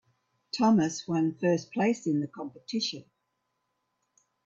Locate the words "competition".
2.27-3.03